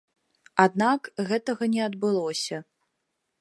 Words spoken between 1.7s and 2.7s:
не адбылося.